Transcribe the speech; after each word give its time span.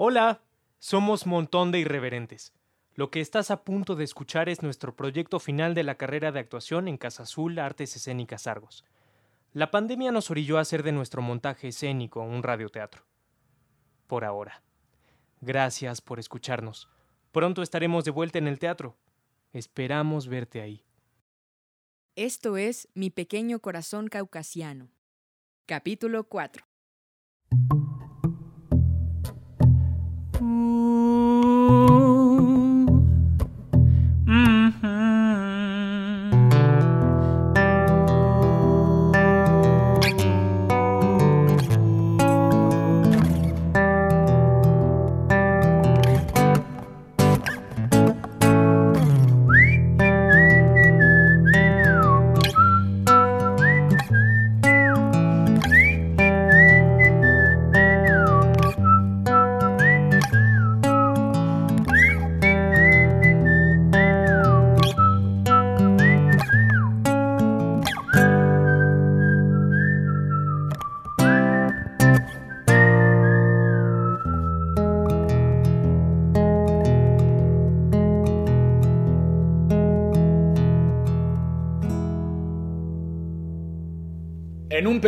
Hola, 0.00 0.42
somos 0.78 1.26
Montón 1.26 1.72
de 1.72 1.80
Irreverentes. 1.80 2.52
Lo 2.94 3.10
que 3.10 3.20
estás 3.20 3.50
a 3.50 3.64
punto 3.64 3.96
de 3.96 4.04
escuchar 4.04 4.48
es 4.48 4.62
nuestro 4.62 4.94
proyecto 4.94 5.40
final 5.40 5.74
de 5.74 5.82
la 5.82 5.96
carrera 5.96 6.30
de 6.30 6.38
actuación 6.38 6.86
en 6.86 6.98
Casa 6.98 7.24
Azul 7.24 7.58
Artes 7.58 7.96
Escénicas 7.96 8.46
Argos. 8.46 8.84
La 9.52 9.72
pandemia 9.72 10.12
nos 10.12 10.30
orilló 10.30 10.58
a 10.58 10.60
hacer 10.60 10.84
de 10.84 10.92
nuestro 10.92 11.20
montaje 11.20 11.66
escénico 11.66 12.20
un 12.20 12.44
radioteatro. 12.44 13.06
Por 14.06 14.24
ahora. 14.24 14.62
Gracias 15.40 16.00
por 16.00 16.20
escucharnos. 16.20 16.88
Pronto 17.32 17.60
estaremos 17.60 18.04
de 18.04 18.12
vuelta 18.12 18.38
en 18.38 18.46
el 18.46 18.60
teatro. 18.60 18.96
Esperamos 19.52 20.28
verte 20.28 20.60
ahí. 20.60 20.84
Esto 22.14 22.56
es 22.56 22.86
Mi 22.94 23.10
pequeño 23.10 23.58
corazón 23.58 24.06
caucasiano. 24.06 24.92
Capítulo 25.66 26.28
4. 26.28 26.64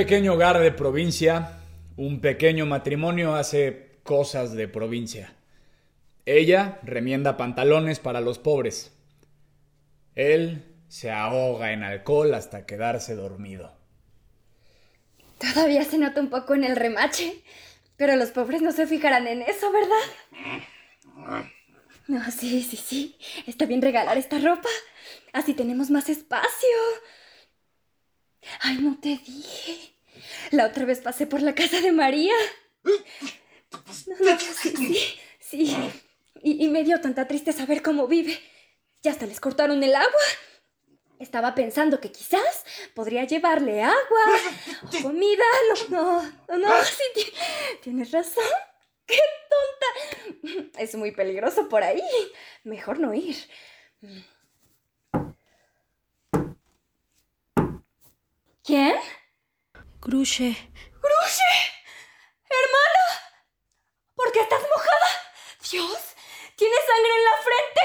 Pequeño 0.00 0.32
hogar 0.32 0.58
de 0.60 0.72
provincia, 0.72 1.58
un 1.98 2.22
pequeño 2.22 2.64
matrimonio 2.64 3.34
hace 3.34 3.98
cosas 4.02 4.54
de 4.54 4.66
provincia. 4.66 5.34
Ella 6.24 6.78
remienda 6.82 7.36
pantalones 7.36 7.98
para 7.98 8.22
los 8.22 8.38
pobres. 8.38 8.92
Él 10.14 10.64
se 10.88 11.10
ahoga 11.10 11.72
en 11.72 11.84
alcohol 11.84 12.32
hasta 12.32 12.64
quedarse 12.64 13.14
dormido. 13.14 13.76
Todavía 15.38 15.84
se 15.84 15.98
nota 15.98 16.22
un 16.22 16.30
poco 16.30 16.54
en 16.54 16.64
el 16.64 16.76
remache, 16.76 17.42
pero 17.98 18.16
los 18.16 18.30
pobres 18.30 18.62
no 18.62 18.72
se 18.72 18.86
fijarán 18.86 19.26
en 19.26 19.42
eso, 19.42 19.70
¿verdad? 19.70 21.44
No, 22.08 22.24
sí, 22.30 22.62
sí, 22.62 22.78
sí. 22.78 23.18
Está 23.46 23.66
bien 23.66 23.82
regalar 23.82 24.16
esta 24.16 24.38
ropa. 24.38 24.70
Así 25.34 25.52
tenemos 25.52 25.90
más 25.90 26.08
espacio. 26.08 26.78
Ay, 28.60 28.78
no 28.78 28.98
te 29.00 29.08
dije. 29.10 29.94
La 30.50 30.66
otra 30.66 30.84
vez 30.84 31.00
pasé 31.00 31.27
por 31.27 31.42
la 31.42 31.55
casa 31.55 31.80
de 31.80 31.92
María. 31.92 32.34
No, 32.84 34.16
no, 34.20 34.38
sí, 34.38 34.74
sí, 34.77 35.16
sí. 35.41 35.77
Y, 36.42 36.64
y 36.64 36.69
me 36.69 36.84
dio 36.84 37.00
tanta 37.00 37.27
tristeza 37.28 37.66
ver 37.66 37.82
cómo 37.82 38.06
vive. 38.08 38.38
Ya 39.02 39.12
hasta 39.12 39.27
les 39.27 39.41
cortaron 39.41 39.82
el 39.82 39.94
agua. 39.94 40.10
Estaba 41.19 41.55
pensando 41.55 42.00
que 42.00 42.10
quizás 42.10 42.64
podría 42.94 43.25
llevarle 43.25 43.82
agua 43.82 44.25
o 44.84 45.03
comida. 45.03 45.44
No, 45.91 46.22
no, 46.22 46.32
no, 46.48 46.56
no, 46.59 46.84
sí, 46.84 47.03
ti- 47.14 47.32
tienes 47.82 48.10
razón. 48.10 48.44
¡Qué 49.06 49.19
tonta! 49.50 50.70
Es 50.78 50.94
muy 50.94 51.10
peligroso 51.12 51.69
por 51.69 51.82
ahí. 51.82 52.03
Mejor 52.64 52.98
no 53.00 53.12
ir. 53.12 53.37
¿Quién? 58.70 58.94
Gruche, 60.00 60.70
¡Gruche! 61.03 61.50
¡Hermana! 62.48 63.04
¿Por 64.14 64.31
qué 64.31 64.38
estás 64.42 64.60
mojada? 64.60 65.08
¡Dios! 65.69 65.98
¿Tienes 66.54 66.78
sangre 66.86 67.12
en 67.16 67.25
la 67.25 67.36
frente? 67.42 67.84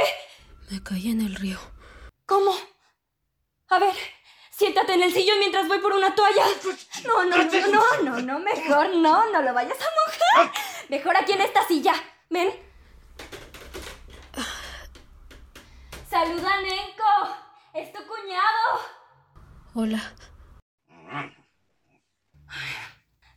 me 0.69 0.84
caí 0.84 1.09
en 1.09 1.22
el 1.22 1.35
río. 1.38 1.57
¿Cómo? 2.28 2.56
A 3.69 3.79
ver, 3.79 3.96
siéntate 4.51 4.94
en 4.94 5.01
el 5.01 5.12
sillón 5.12 5.40
mientras 5.40 5.68
voy 5.68 5.79
por 5.79 5.91
una 5.91 6.13
toalla. 6.13 6.46
No, 7.03 7.25
no, 7.25 7.35
no, 7.35 7.67
no, 7.67 8.03
no, 8.03 8.22
no, 8.22 8.40
mejor 8.41 8.90
no, 8.96 9.31
no 9.31 9.41
lo 9.41 9.53
vayas 9.56 9.79
a 9.81 10.44
mojar. 10.44 10.53
Mejor 10.90 11.17
aquí 11.17 11.31
en 11.31 11.41
esta 11.41 11.67
silla. 11.67 11.96
Ven. 12.29 12.53
Saluda, 16.07 16.62
Nenko. 16.62 17.35
Es 17.73 17.91
tu 17.91 18.06
cuñado. 18.06 18.81
Hola, 19.73 20.13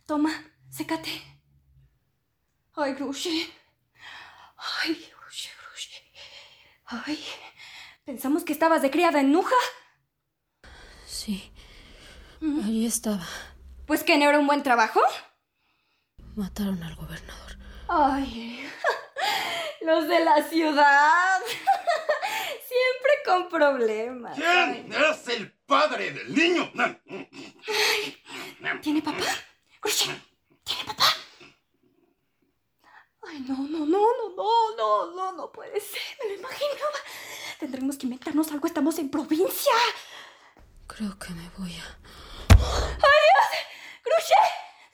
Toma, 0.09 0.33
sécate. 0.71 1.21
Ay, 2.73 2.95
Gruche. 2.95 3.29
Ay, 4.57 5.07
Gruche, 5.13 5.51
Gruche. 5.61 6.03
Ay, 6.85 7.23
pensamos 8.05 8.43
que 8.43 8.51
estabas 8.51 8.81
de 8.81 8.89
criada 8.89 9.19
en 9.19 9.31
Nuja. 9.31 9.55
sí. 11.05 11.53
Allí 12.41 12.87
estaba. 12.87 13.23
Pues 13.85 14.03
que 14.03 14.17
no 14.17 14.27
era 14.27 14.39
un 14.39 14.47
buen 14.47 14.63
trabajo. 14.63 14.99
Mataron 16.35 16.81
al 16.81 16.95
gobernador. 16.95 17.59
Ay, 17.87 18.67
los 19.85 20.07
de 20.07 20.21
la 20.21 20.41
ciudad. 20.41 21.39
Siempre 22.71 23.11
con 23.27 23.47
problemas. 23.47 24.35
¿Quién 24.35 24.91
es 24.91 25.27
el 25.27 25.51
padre 25.67 26.13
del 26.13 26.33
niño? 26.33 26.71
¿Tiene 28.81 29.03
papá? 29.03 29.48
Gruche, 29.81 30.21
¿tiene 30.63 30.83
papá? 30.85 31.05
Ay, 33.27 33.39
no, 33.47 33.57
no, 33.57 33.85
no, 33.85 33.85
no, 33.85 34.35
no, 34.35 34.75
no, 34.75 35.11
no, 35.15 35.31
no 35.33 35.51
puede 35.51 35.79
ser, 35.79 36.01
me 36.21 36.29
lo 36.29 36.39
imaginaba. 36.39 36.99
Tendremos 37.59 37.97
que 37.97 38.05
inventarnos 38.05 38.51
algo, 38.51 38.67
estamos 38.67 38.97
en 38.99 39.09
provincia. 39.09 39.73
Creo 40.87 41.17
que 41.17 41.29
me 41.29 41.49
voy 41.57 41.73
a... 41.77 41.97
¡Gruche! 44.03 44.35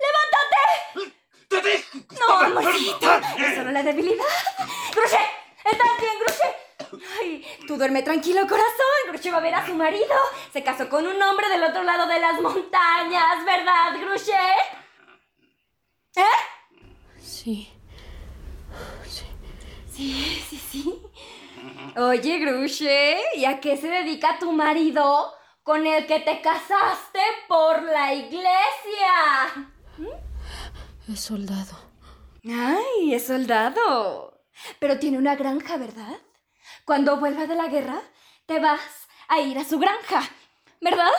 ¡Levántate! 0.03 1.15
¡Te 1.47 1.61
que 1.61 2.15
No, 2.19 2.39
amorcito, 2.39 3.15
es 3.37 3.55
solo 3.55 3.71
la 3.71 3.83
debilidad. 3.83 4.25
¡Gruche! 4.93 5.19
¿Estás 5.63 5.99
bien, 5.99 6.19
Gruche? 6.19 6.64
Ay, 7.21 7.45
tú 7.67 7.77
duerme 7.77 8.03
tranquilo, 8.03 8.41
corazón. 8.41 9.09
Gruche 9.09 9.31
va 9.31 9.37
a 9.37 9.41
ver 9.41 9.55
a 9.55 9.65
su 9.65 9.73
marido. 9.75 10.15
Se 10.51 10.63
casó 10.63 10.89
con 10.89 11.05
un 11.05 11.21
hombre 11.21 11.49
del 11.49 11.63
otro 11.63 11.83
lado 11.83 12.07
de 12.07 12.19
las 12.19 12.41
montañas, 12.41 13.45
¿verdad, 13.45 13.99
Gruche? 14.01 14.33
¿Eh? 16.15 16.23
Sí. 17.19 17.69
Sí. 19.07 19.25
Sí, 19.91 20.43
sí, 20.49 20.57
sí. 20.71 21.01
Oye, 21.97 22.39
Gruche, 22.39 23.17
¿y 23.35 23.45
a 23.45 23.59
qué 23.61 23.77
se 23.77 23.87
dedica 23.87 24.37
tu 24.39 24.51
marido 24.51 25.33
con 25.63 25.85
el 25.87 26.05
que 26.05 26.19
te 26.19 26.41
casaste 26.41 27.19
por 27.47 27.81
la 27.83 28.13
iglesia? 28.13 29.69
Es 31.11 31.21
soldado. 31.21 31.77
Ay, 32.43 33.13
es 33.13 33.27
soldado. 33.27 34.43
Pero 34.79 34.99
tiene 34.99 35.17
una 35.17 35.35
granja, 35.35 35.77
¿verdad? 35.77 36.19
Cuando 36.85 37.17
vuelva 37.17 37.47
de 37.47 37.55
la 37.55 37.67
guerra, 37.67 37.99
te 38.45 38.59
vas 38.59 39.07
a 39.27 39.39
ir 39.41 39.57
a 39.57 39.65
su 39.65 39.79
granja, 39.79 40.21
¿verdad? 40.79 41.09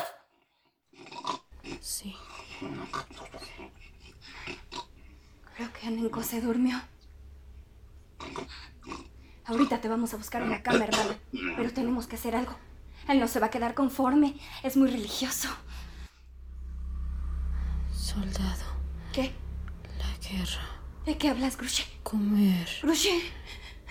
Sí. 1.81 2.15
Creo 5.57 5.73
que 5.73 5.87
Anenko 5.89 6.23
se 6.23 6.41
durmió. 6.41 6.81
Ahorita 9.45 9.81
te 9.81 9.89
vamos 9.89 10.15
a 10.15 10.17
buscar 10.17 10.45
una 10.45 10.63
cama, 10.63 10.85
hermana. 10.85 11.19
Pero 11.57 11.73
tenemos 11.73 12.07
que 12.07 12.15
hacer 12.15 12.37
algo. 12.37 12.57
Él 13.09 13.19
no 13.19 13.27
se 13.27 13.41
va 13.41 13.47
a 13.47 13.51
quedar 13.51 13.75
conforme. 13.75 14.37
Es 14.63 14.77
muy 14.77 14.89
religioso. 14.89 15.49
Soldado. 17.93 18.65
¿Qué? 19.13 19.35
La 19.99 20.29
guerra. 20.29 20.63
¿De 21.05 21.19
qué 21.19 21.31
hablas, 21.31 21.57
Gruche? 21.57 21.87
Comer. 22.05 22.69
Gruche. 22.83 23.21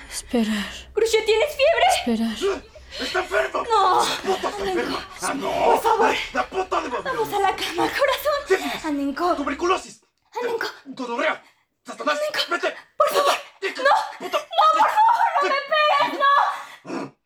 Esperar. 0.10 0.66
Crucio, 0.94 1.20
¿tienes 1.26 1.56
fiebre? 1.56 1.88
Esperar. 1.98 2.64
¡Está 3.00 3.20
enfermo! 3.20 3.64
¡No! 3.70 4.06
¡Puta 4.24 4.50
está 4.50 4.64
enferma! 4.64 5.10
¡Ah, 5.22 5.34
no! 5.34 5.66
¡Por 5.66 5.82
favor! 5.82 6.16
¡La 6.34 6.50
puta 6.50 6.82
de 6.82 6.88
¡Vamos 6.90 7.34
a 7.34 7.40
la 7.40 7.56
cama, 7.56 7.90
corazón! 7.90 8.40
¡Sífilis! 8.48 8.86
¡Anenco! 8.86 9.36
¡Tuberculosis! 9.36 10.02
¡Anenco! 10.42 10.68
¡Gonorrea! 10.86 11.44
¡Satanás! 11.86 12.18
¡Anenco! 12.20 12.40
¡Vete! 12.52 12.76
¡Por 12.96 13.10
favor! 13.10 13.34
¡No! 13.62 13.94
¡Puta! 14.20 14.38
¡No, 14.38 14.66
por 14.80 14.90
favor! 14.96 15.28
¡No 15.42 15.50
me 15.50 15.60
pegues! 15.72 16.20
¡No! 16.20 17.18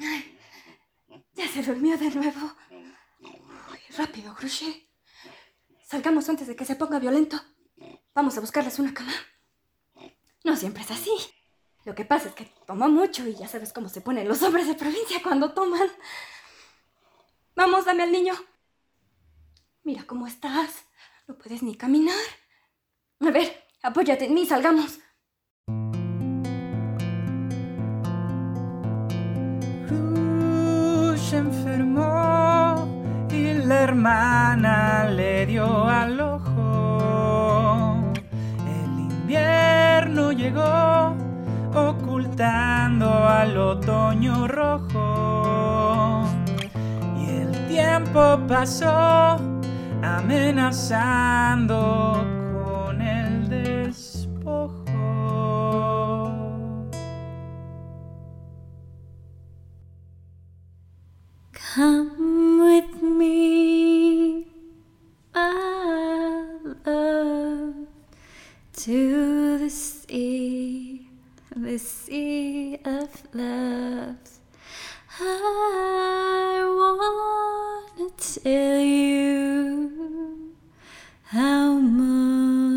Ay, 0.00 0.38
ya 1.34 1.48
se 1.48 1.62
durmió 1.62 1.98
de 1.98 2.10
nuevo. 2.10 2.54
Ay, 3.72 3.80
rápido, 3.96 4.34
Crochet. 4.36 4.86
Salgamos 5.82 6.28
antes 6.28 6.46
de 6.46 6.54
que 6.54 6.64
se 6.64 6.76
ponga 6.76 7.00
violento. 7.00 7.40
Vamos 8.14 8.36
a 8.36 8.40
buscarles 8.40 8.78
una 8.78 8.92
cama. 8.94 9.12
No 10.44 10.56
siempre 10.56 10.82
es 10.82 10.90
así. 10.90 11.10
Lo 11.84 11.94
que 11.94 12.04
pasa 12.04 12.28
es 12.28 12.34
que 12.34 12.52
toma 12.66 12.88
mucho 12.88 13.26
y 13.26 13.34
ya 13.34 13.48
sabes 13.48 13.72
cómo 13.72 13.88
se 13.88 14.00
ponen 14.00 14.28
los 14.28 14.42
hombres 14.42 14.66
de 14.66 14.74
provincia 14.74 15.22
cuando 15.22 15.52
toman. 15.52 15.88
Vamos, 17.54 17.84
dame 17.84 18.02
al 18.02 18.12
niño. 18.12 18.34
Mira 19.84 20.04
cómo 20.06 20.26
estás. 20.26 20.84
No 21.26 21.36
puedes 21.36 21.62
ni 21.62 21.76
caminar. 21.76 22.14
A 23.20 23.30
ver, 23.30 23.64
apóyate 23.82 24.26
en 24.26 24.34
mí, 24.34 24.46
salgamos. 24.46 24.98
Rush 29.88 31.34
enfermó 31.34 32.86
y 33.30 33.54
la 33.54 33.82
hermana 33.82 35.08
le 35.10 35.46
dio 35.46 35.84
al 35.84 36.20
ocultando 41.74 43.08
al 43.10 43.56
otoño 43.56 44.46
rojo. 44.48 46.24
Y 47.18 47.30
el 47.30 47.66
tiempo 47.68 48.38
pasó 48.46 49.36
amenazando 50.02 51.18
sea, 69.78 71.08
the 71.54 71.78
sea 71.78 72.78
of 72.84 73.22
love. 73.32 74.16
I 75.20 76.64
wanna 76.78 78.10
tell 78.16 78.80
you 78.80 80.54
how 81.24 81.78
much 81.78 82.68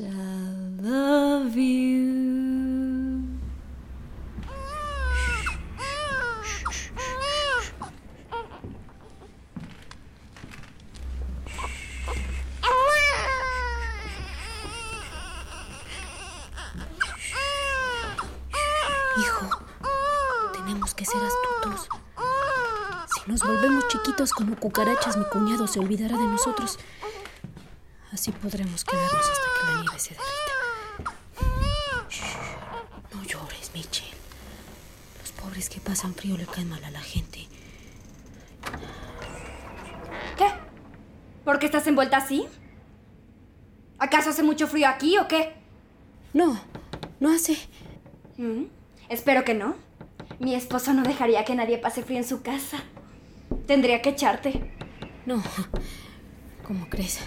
I 0.00 0.82
love 0.82 1.56
you. 1.56 2.19
Chiquitos 24.02 24.32
como 24.32 24.56
cucarachas, 24.56 25.16
mi 25.16 25.24
cuñado 25.24 25.66
se 25.66 25.78
olvidará 25.80 26.16
de 26.16 26.24
nosotros. 26.24 26.78
Así 28.12 28.32
podremos 28.32 28.84
quedarnos 28.84 29.12
hasta 29.30 29.46
que 29.60 29.66
la 29.72 29.80
nieve 29.82 29.98
se 29.98 30.10
derrita. 30.10 31.14
Shh, 32.08 33.14
No 33.14 33.22
llores, 33.24 33.70
Mitchell. 33.74 34.08
Los 35.20 35.32
pobres 35.32 35.68
que 35.68 35.80
pasan 35.80 36.14
frío 36.14 36.36
le 36.36 36.46
caen 36.46 36.68
mal 36.68 36.82
a 36.84 36.90
la 36.90 37.00
gente. 37.00 37.46
¿Qué? 40.36 40.46
¿Por 41.44 41.58
qué 41.58 41.66
estás 41.66 41.86
envuelta 41.86 42.16
así? 42.16 42.46
¿Acaso 43.98 44.30
hace 44.30 44.42
mucho 44.42 44.66
frío 44.66 44.88
aquí 44.88 45.18
o 45.18 45.28
qué? 45.28 45.54
No, 46.32 46.60
no 47.20 47.30
hace. 47.32 47.58
Mm, 48.38 48.64
Espero 49.08 49.44
que 49.44 49.54
no. 49.54 49.74
Mi 50.38 50.54
esposo 50.54 50.92
no 50.94 51.02
dejaría 51.02 51.44
que 51.44 51.54
nadie 51.54 51.78
pase 51.78 52.02
frío 52.02 52.18
en 52.18 52.24
su 52.26 52.42
casa. 52.42 52.78
Tendría 53.70 54.02
que 54.02 54.10
echarte. 54.10 54.60
No. 55.26 55.40
¿Cómo 56.66 56.88
crees? 56.90 57.20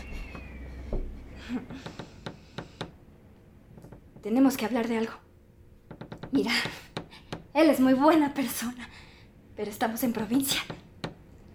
Tenemos 4.22 4.58
que 4.58 4.66
hablar 4.66 4.90
de 4.90 4.98
algo. 4.98 5.14
Mira, 6.34 6.52
él 7.54 7.70
es 7.70 7.80
muy 7.80 7.94
buena 7.94 8.34
persona, 8.34 8.90
pero 9.56 9.72
estamos 9.72 10.04
en 10.04 10.12
provincia. 10.12 10.60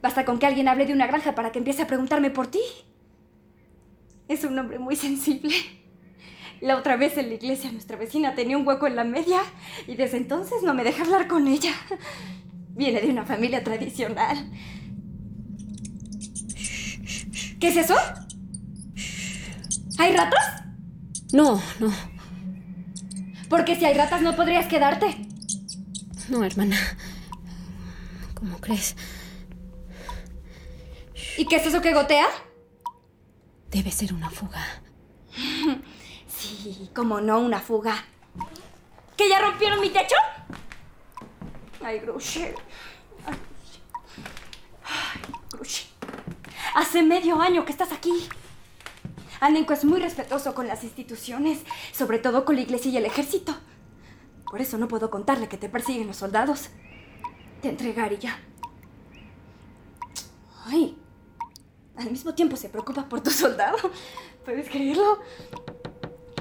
Basta 0.00 0.24
con 0.24 0.38
que 0.38 0.46
alguien 0.46 0.68
hable 0.68 0.86
de 0.86 0.94
una 0.94 1.06
granja 1.06 1.34
para 1.34 1.52
que 1.52 1.58
empiece 1.58 1.82
a 1.82 1.86
preguntarme 1.86 2.30
por 2.30 2.46
ti. 2.46 2.62
Es 4.26 4.42
un 4.44 4.58
hombre 4.58 4.78
muy 4.78 4.96
sensible. 4.96 5.54
La 6.62 6.78
otra 6.78 6.96
vez 6.96 7.18
en 7.18 7.28
la 7.28 7.34
iglesia 7.34 7.70
nuestra 7.72 7.98
vecina 7.98 8.34
tenía 8.34 8.56
un 8.56 8.66
hueco 8.66 8.86
en 8.86 8.96
la 8.96 9.04
media 9.04 9.40
y 9.86 9.96
desde 9.96 10.16
entonces 10.16 10.62
no 10.62 10.72
me 10.72 10.82
deja 10.82 11.04
hablar 11.04 11.28
con 11.28 11.46
ella. 11.46 11.74
Viene 12.78 13.00
de 13.00 13.08
una 13.10 13.24
familia 13.26 13.62
tradicional. 13.64 14.50
¿Qué 17.60 17.68
es 17.68 17.76
eso? 17.76 17.96
¿Hay 19.98 20.14
ratas? 20.16 20.62
No, 21.32 21.60
no, 21.80 21.92
Porque 23.50 23.74
si 23.76 23.84
hay 23.84 23.94
ratas 23.94 24.22
no 24.22 24.36
podrías 24.36 24.66
quedarte. 24.66 25.16
no, 26.28 26.44
hermana. 26.44 26.76
¿Cómo 28.34 28.58
crees? 28.58 28.94
¿Y 31.36 31.46
qué 31.46 31.56
es 31.56 31.66
eso 31.66 31.82
que 31.82 31.92
gotea? 31.92 32.26
Debe 33.72 33.90
ser 33.90 34.14
una 34.14 34.30
fuga. 34.30 34.64
Sí, 36.28 36.88
como 36.94 37.20
no, 37.20 37.40
una 37.40 37.58
fuga. 37.58 38.04
¿Que 39.16 39.28
ya 39.28 39.40
rompieron 39.40 39.80
mi 39.80 39.90
techo? 39.90 40.14
Ay, 41.84 41.98
Gruche. 41.98 42.54
Ay, 43.26 43.34
Ay, 44.84 45.20
Gruche. 45.50 45.86
Hace 46.74 47.02
medio 47.02 47.40
año 47.40 47.64
que 47.64 47.72
estás 47.72 47.92
aquí. 47.92 48.28
Anenco 49.40 49.72
es 49.72 49.84
muy 49.84 50.00
respetuoso 50.00 50.54
con 50.54 50.66
las 50.66 50.84
instituciones, 50.84 51.60
sobre 51.92 52.18
todo 52.18 52.44
con 52.44 52.56
la 52.56 52.62
iglesia 52.62 52.90
y 52.90 52.96
el 52.96 53.06
ejército. 53.06 53.54
Por 54.50 54.60
eso 54.60 54.78
no 54.78 54.88
puedo 54.88 55.10
contarle 55.10 55.48
que 55.48 55.58
te 55.58 55.68
persiguen 55.68 56.06
los 56.06 56.16
soldados. 56.16 56.70
Te 57.62 57.68
entregaría. 57.68 58.38
Ay, 60.66 60.96
al 61.96 62.10
mismo 62.10 62.34
tiempo 62.34 62.56
se 62.56 62.68
preocupa 62.68 63.08
por 63.08 63.22
tu 63.22 63.30
soldado. 63.30 63.78
¿Puedes 64.44 64.68
creerlo? 64.68 65.20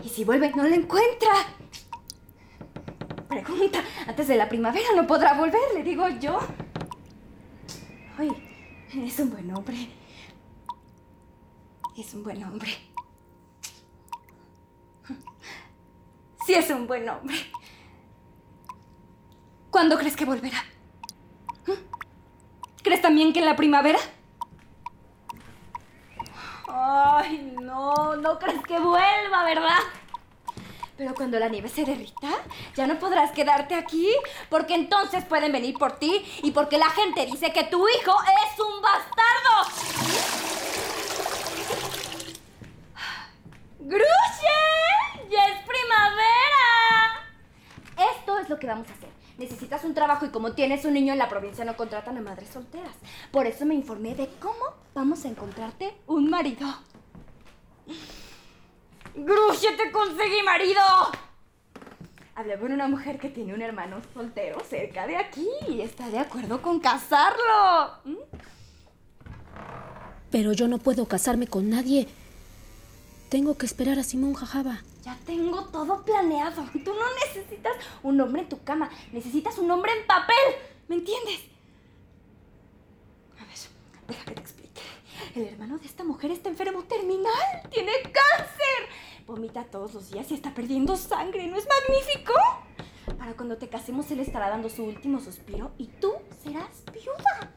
Y 0.03 0.09
si 0.09 0.23
vuelve, 0.23 0.51
no 0.51 0.63
lo 0.63 0.73
encuentra. 0.73 1.31
Pregunta, 3.27 3.83
antes 4.07 4.27
de 4.27 4.35
la 4.35 4.47
primavera 4.47 4.87
no 4.95 5.05
podrá 5.05 5.33
volver, 5.33 5.61
le 5.73 5.83
digo 5.83 6.07
yo. 6.07 6.39
Ay, 8.17 8.31
es 8.93 9.19
un 9.19 9.31
buen 9.31 9.53
hombre. 9.55 9.89
Es 11.97 12.13
un 12.13 12.23
buen 12.23 12.43
hombre. 12.43 12.69
Sí, 16.45 16.53
es 16.53 16.69
un 16.69 16.85
buen 16.85 17.09
hombre. 17.09 17.35
¿Cuándo 19.71 19.97
crees 19.97 20.15
que 20.15 20.23
volverá? 20.23 20.63
¿Crees 22.83 23.01
también 23.01 23.33
que 23.33 23.39
en 23.39 23.45
la 23.45 23.55
primavera? 23.55 23.99
Ay, 26.69 27.55
no, 27.59 28.15
no 28.15 28.39
crees 28.39 28.61
que 28.63 28.79
vuelva, 28.79 29.43
¿verdad? 29.43 29.79
Pero 30.95 31.15
cuando 31.15 31.39
la 31.39 31.49
nieve 31.49 31.67
se 31.67 31.83
derrita, 31.83 32.29
ya 32.75 32.87
no 32.87 32.97
podrás 32.99 33.31
quedarte 33.31 33.75
aquí, 33.75 34.09
porque 34.49 34.75
entonces 34.75 35.25
pueden 35.25 35.51
venir 35.51 35.77
por 35.77 35.93
ti 35.99 36.25
y 36.43 36.51
porque 36.51 36.77
la 36.77 36.89
gente 36.89 37.25
dice 37.25 37.51
que 37.51 37.63
tu 37.65 37.87
hijo 37.89 38.15
es 38.45 38.59
un 38.59 38.81
bastardo. 38.81 40.27
¡Gruche! 43.79 44.05
¡Ya 45.29 45.47
es 45.47 45.65
primavera! 45.65 47.25
Esto 48.15 48.37
es 48.39 48.49
lo 48.49 48.59
que 48.59 48.67
vamos 48.67 48.89
a 48.89 48.93
hacer. 48.93 49.09
Necesitas 49.37 49.81
un 49.83 49.85
trabajo 49.97 50.27
y 50.27 50.29
como 50.29 50.53
tienes 50.53 50.85
un 50.85 50.93
niño 50.93 51.13
en 51.13 51.17
la 51.17 51.27
provincia 51.27 51.65
no 51.65 51.75
contratan 51.75 52.17
a 52.17 52.21
madres 52.21 52.49
solteras. 52.49 52.95
Por 53.31 53.47
eso 53.47 53.65
me 53.65 53.73
informé 53.73 54.13
de 54.13 54.29
cómo 54.39 54.75
vamos 54.93 55.25
a 55.25 55.27
encontrarte 55.27 55.95
un 56.05 56.29
marido. 56.29 56.67
¡Gruche, 59.15 59.71
te 59.75 59.91
conseguí 59.91 60.43
marido! 60.45 60.81
Hablé 62.35 62.59
con 62.59 62.71
una 62.71 62.87
mujer 62.87 63.17
que 63.17 63.29
tiene 63.29 63.55
un 63.55 63.63
hermano 63.63 63.97
soltero 64.13 64.59
cerca 64.69 65.07
de 65.07 65.17
aquí 65.17 65.47
y 65.67 65.81
está 65.81 66.07
de 66.11 66.19
acuerdo 66.19 66.61
con 66.61 66.79
casarlo. 66.79 67.93
¿Mm? 68.05 68.15
Pero 70.29 70.53
yo 70.53 70.67
no 70.67 70.77
puedo 70.77 71.07
casarme 71.07 71.47
con 71.47 71.71
nadie. 71.71 72.07
Tengo 73.29 73.57
que 73.57 73.65
esperar 73.65 73.97
a 73.97 74.03
Simón 74.03 74.35
Jajaba. 74.35 74.83
Ya 75.07 75.17
tengo 75.25 75.63
todo 75.67 76.03
planeado. 76.03 76.65
Tú 76.83 76.93
no 76.93 77.05
necesitas 77.25 77.71
un 78.03 78.19
hombre 78.19 78.41
en 78.41 78.49
tu 78.49 78.61
cama, 78.65 78.89
necesitas 79.13 79.57
un 79.57 79.71
hombre 79.71 79.93
en 79.97 80.05
papel. 80.05 80.35
¿Me 80.89 80.95
entiendes? 80.95 81.45
Deja 84.05 84.25
que 84.25 84.31
te 84.31 84.41
explique. 84.41 84.81
El 85.33 85.45
hermano 85.45 85.77
de 85.77 85.85
esta 85.85 86.03
mujer 86.03 86.31
está 86.31 86.49
enfermo 86.49 86.83
terminal. 86.83 87.31
Tiene 87.71 87.93
cáncer. 88.03 89.23
Vomita 89.25 89.63
todos 89.63 89.93
los 89.93 90.09
días 90.09 90.29
y 90.29 90.33
está 90.33 90.53
perdiendo 90.53 90.97
sangre. 90.97 91.47
¿No 91.47 91.55
es 91.55 91.65
magnífico? 91.65 92.33
Para 93.17 93.33
cuando 93.37 93.57
te 93.57 93.69
casemos, 93.69 94.11
él 94.11 94.19
estará 94.19 94.49
dando 94.49 94.67
su 94.67 94.83
último 94.83 95.21
suspiro 95.21 95.71
y 95.77 95.87
tú 95.87 96.15
serás 96.43 96.83
viuda. 96.91 97.53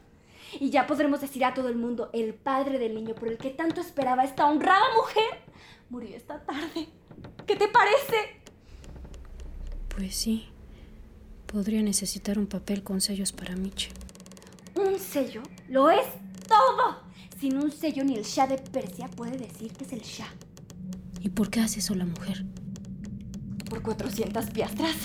Y 0.53 0.69
ya 0.69 0.87
podremos 0.87 1.19
decir 1.19 1.43
a 1.43 1.53
todo 1.53 1.67
el 1.67 1.75
mundo, 1.75 2.11
el 2.13 2.33
padre 2.33 2.79
del 2.79 2.95
niño 2.95 3.13
por 3.13 3.27
el 3.27 3.37
que 3.37 3.49
tanto 3.49 3.81
esperaba 3.81 4.23
esta 4.23 4.47
honrada 4.47 4.85
mujer 4.95 5.41
murió 5.89 6.15
esta 6.15 6.39
tarde. 6.45 6.87
¿Qué 7.51 7.57
te 7.57 7.67
parece? 7.67 8.41
Pues 9.89 10.15
sí. 10.15 10.45
Podría 11.47 11.81
necesitar 11.81 12.39
un 12.39 12.47
papel 12.47 12.81
con 12.81 13.01
sellos 13.01 13.33
para 13.33 13.57
Miche. 13.57 13.89
Un 14.73 14.97
sello 14.97 15.43
lo 15.67 15.89
es 15.89 16.05
todo. 16.47 17.01
Sin 17.41 17.57
un 17.57 17.69
sello 17.69 18.05
ni 18.05 18.15
el 18.15 18.23
Shah 18.23 18.47
de 18.47 18.57
Persia 18.57 19.09
puede 19.09 19.37
decir 19.37 19.73
que 19.73 19.83
es 19.83 19.91
el 19.91 19.99
Shah. 19.99 20.33
¿Y 21.19 21.27
por 21.27 21.49
qué 21.49 21.59
hace 21.59 21.79
eso 21.79 21.93
la 21.93 22.05
mujer? 22.05 22.45
Por 23.69 23.81
400 23.81 24.45
piastras. 24.51 24.95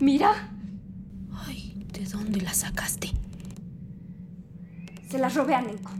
Mira, 0.00 0.52
Ay, 1.46 1.86
¿de 1.92 2.04
dónde 2.06 2.40
la 2.40 2.52
sacaste? 2.52 3.12
se 5.08 5.18
las 5.18 5.36
robé 5.36 5.54
a 5.54 5.62
Nenko. 5.62 5.92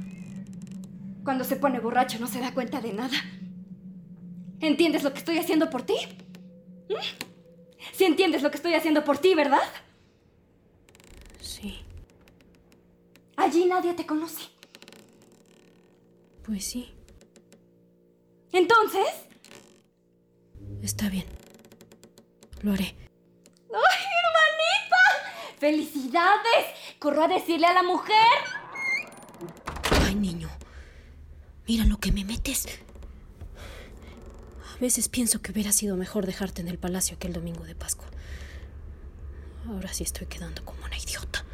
Cuando 1.23 1.45
se 1.45 1.55
pone 1.55 1.79
borracho 1.79 2.19
no 2.19 2.27
se 2.27 2.41
da 2.41 2.53
cuenta 2.55 2.81
de 2.81 2.93
nada. 2.93 3.17
¿Entiendes 4.61 5.03
lo 5.03 5.13
que 5.13 5.19
estoy 5.19 5.39
haciendo 5.39 5.71
por 5.71 5.83
ti? 5.83 5.97
¿Mm? 6.89 6.95
Sí 7.93 8.05
entiendes 8.05 8.43
lo 8.43 8.51
que 8.51 8.57
estoy 8.57 8.75
haciendo 8.75 9.05
por 9.05 9.19
ti, 9.19 9.35
¿verdad? 9.35 9.63
Sí, 11.41 11.83
Allí 13.37 13.65
nadie 13.65 13.95
te 13.95 14.05
conoce. 14.05 14.43
pues 16.45 16.65
sí. 16.65 16.93
Entonces... 18.53 19.07
Está 20.83 21.09
bien. 21.09 21.25
Lo 22.63 22.73
haré. 22.73 22.95
¡Ay, 23.73 24.05
hermanita! 24.21 25.59
¡Felicidades! 25.59 26.67
Corro 26.99 27.25
a 27.25 27.29
decirle 27.29 27.67
a 27.67 27.73
la 27.73 27.83
mujer. 27.83 28.15
Ay, 30.07 30.15
niño. 30.17 30.51
Mira 31.67 31.85
lo 31.87 31.99
que 31.99 32.13
me 32.13 32.25
metes. 32.25 32.67
Veces 34.81 35.11
pienso 35.11 35.43
que 35.43 35.53
hubiera 35.53 35.73
sido 35.73 35.95
mejor 35.95 36.25
dejarte 36.25 36.63
en 36.63 36.69
el 36.69 36.79
palacio 36.79 37.17
aquel 37.17 37.35
domingo 37.35 37.65
de 37.65 37.75
Pascua. 37.75 38.07
Ahora 39.69 39.93
sí 39.93 40.05
estoy 40.05 40.27
quedando 40.27 40.65
como 40.65 40.83
una 40.87 40.97
idiota. 40.97 41.45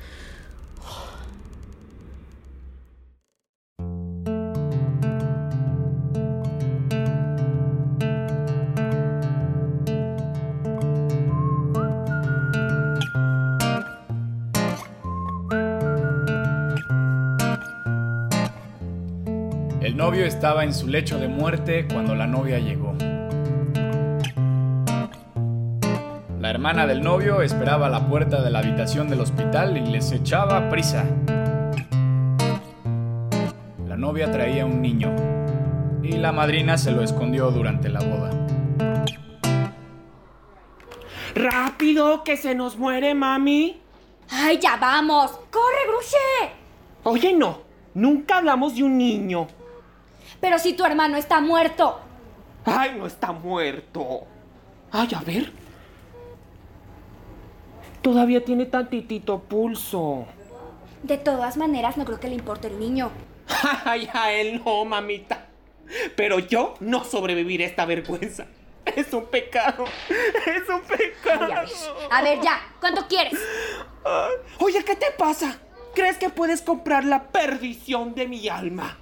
El 19.81 19.97
novio 19.97 20.27
estaba 20.27 20.63
en 20.63 20.73
su 20.73 20.87
lecho 20.87 21.19
de 21.19 21.27
muerte 21.27 21.89
cuando 21.93 22.15
la 22.15 22.27
novia 22.29 22.61
llegó. 22.61 22.96
Hermana 26.69 26.93
del 26.93 27.01
novio 27.01 27.43
esperaba 27.43 27.87
a 27.87 27.89
la 27.89 28.09
puerta 28.09 28.43
de 28.43 28.51
la 28.51 28.59
habitación 28.59 29.09
del 29.09 29.21
hospital 29.21 29.77
y 29.77 29.87
les 29.87 30.11
echaba 30.11 30.69
prisa. 30.69 31.05
La 33.87 33.97
novia 33.97 34.33
traía 34.33 34.67
un 34.67 34.83
niño 34.83 35.15
y 36.03 36.17
la 36.17 36.33
madrina 36.33 36.77
se 36.77 36.91
lo 36.91 37.05
escondió 37.05 37.53
durante 37.53 37.89
la 37.89 38.01
boda. 38.01 38.31
¡Rápido, 41.37 42.25
que 42.25 42.37
se 42.37 42.57
nos 42.57 42.77
muere, 42.77 43.15
mami! 43.15 43.81
¡Ay, 44.29 44.59
ya 44.59 44.77
vamos! 44.77 45.39
¡Corre, 45.53 45.87
Gruche! 45.87 46.53
Oye, 47.05 47.33
no, 47.33 47.61
nunca 47.95 48.39
hablamos 48.39 48.75
de 48.75 48.83
un 48.83 48.99
niño. 48.99 49.47
Pero 50.41 50.59
si 50.59 50.73
tu 50.73 50.85
hermano 50.85 51.17
está 51.17 51.41
muerto. 51.41 52.01
¡Ay, 52.65 52.97
no 52.99 53.07
está 53.07 53.31
muerto! 53.31 54.25
¡Ay, 54.91 55.11
a 55.15 55.21
ver! 55.21 55.66
Todavía 58.07 58.45
tiene 58.45 58.67
tantitito 58.67 59.41
pulso. 59.41 60.29
De 61.03 61.19
todas 61.19 61.57
maneras, 61.57 61.97
no 61.97 62.05
creo 62.05 62.21
que 62.21 62.29
le 62.29 62.37
importe 62.37 62.69
el 62.69 62.79
niño. 62.79 63.11
¡Ay, 63.85 64.09
a 64.15 64.31
él 64.31 64.63
no, 64.65 64.85
mamita! 64.85 65.47
Pero 66.15 66.39
yo 66.39 66.75
no 66.79 67.03
sobreviviré 67.03 67.65
a 67.65 67.67
esta 67.67 67.85
vergüenza. 67.85 68.47
Es 68.85 69.13
un 69.13 69.27
pecado. 69.27 69.87
Es 70.47 70.69
un 70.69 70.83
pecado. 70.83 71.47
Ay, 71.47 71.51
a 71.51 71.63
ver, 71.63 71.69
a 72.13 72.23
ver, 72.23 72.41
ya. 72.43 72.61
¿Cuánto 72.79 73.09
quieres? 73.09 73.41
Oye, 74.61 74.85
¿qué 74.85 74.95
te 74.95 75.11
pasa? 75.19 75.59
¿Crees 75.93 76.17
que 76.17 76.31
puedes 76.31 76.63
comprar 76.63 77.05
la 77.05 77.33
perdición 77.33 78.15
de 78.15 78.29
mi 78.29 78.49
alma? 78.49 78.99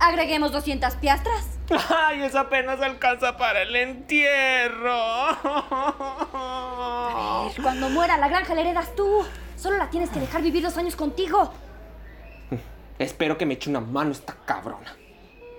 Agreguemos 0.00 0.52
200 0.52 0.94
piastras. 0.96 1.58
¡Ay, 1.88 2.22
eso 2.22 2.38
apenas 2.38 2.80
alcanza 2.80 3.36
para 3.36 3.62
el 3.62 3.74
entierro! 3.74 4.92
A 6.40 7.48
ver, 7.48 7.62
cuando 7.62 7.88
muera 7.90 8.16
la 8.16 8.28
granja 8.28 8.54
la 8.54 8.60
heredas 8.60 8.94
tú. 8.94 9.24
Solo 9.56 9.76
la 9.76 9.90
tienes 9.90 10.10
que 10.10 10.20
dejar 10.20 10.42
vivir 10.42 10.62
dos 10.62 10.76
años 10.76 10.94
contigo. 10.94 11.52
Espero 12.98 13.36
que 13.36 13.46
me 13.46 13.54
eche 13.54 13.70
una 13.70 13.80
mano 13.80 14.12
esta 14.12 14.36
cabrona. 14.44 14.96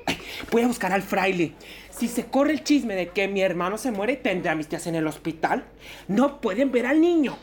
Ay, 0.05 0.17
voy 0.51 0.63
a 0.63 0.67
buscar 0.67 0.93
al 0.93 1.01
fraile. 1.01 1.53
Si 1.89 2.07
se 2.07 2.27
corre 2.27 2.53
el 2.53 2.63
chisme 2.63 2.95
de 2.95 3.09
que 3.09 3.27
mi 3.27 3.41
hermano 3.41 3.77
se 3.77 3.91
muere, 3.91 4.15
tendré 4.15 4.51
a 4.51 4.55
mis 4.55 4.69
tías 4.69 4.87
en 4.87 4.95
el 4.95 5.05
hospital. 5.05 5.65
No 6.07 6.39
pueden 6.39 6.71
ver 6.71 6.85
al 6.85 7.01
niño. 7.01 7.37